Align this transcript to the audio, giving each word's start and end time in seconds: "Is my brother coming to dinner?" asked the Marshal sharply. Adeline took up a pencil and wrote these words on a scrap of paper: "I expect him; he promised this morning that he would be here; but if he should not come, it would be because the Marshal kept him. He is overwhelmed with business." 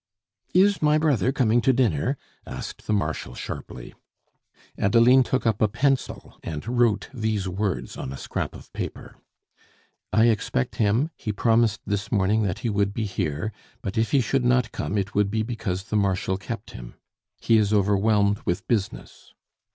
"Is 0.55 0.81
my 0.81 0.97
brother 0.97 1.31
coming 1.31 1.61
to 1.61 1.71
dinner?" 1.71 2.17
asked 2.47 2.87
the 2.87 2.91
Marshal 2.91 3.35
sharply. 3.35 3.93
Adeline 4.75 5.21
took 5.21 5.45
up 5.45 5.61
a 5.61 5.67
pencil 5.67 6.39
and 6.41 6.67
wrote 6.67 7.07
these 7.13 7.47
words 7.47 7.97
on 7.97 8.11
a 8.11 8.17
scrap 8.17 8.55
of 8.55 8.73
paper: 8.73 9.17
"I 10.11 10.29
expect 10.29 10.77
him; 10.77 11.11
he 11.15 11.31
promised 11.31 11.81
this 11.85 12.11
morning 12.11 12.41
that 12.41 12.59
he 12.65 12.69
would 12.71 12.95
be 12.95 13.03
here; 13.05 13.53
but 13.83 13.95
if 13.95 14.09
he 14.09 14.21
should 14.21 14.43
not 14.43 14.71
come, 14.71 14.97
it 14.97 15.13
would 15.13 15.29
be 15.29 15.43
because 15.43 15.83
the 15.83 15.95
Marshal 15.97 16.35
kept 16.35 16.71
him. 16.71 16.95
He 17.39 17.59
is 17.59 17.71
overwhelmed 17.71 18.39
with 18.43 18.67
business." 18.67 19.35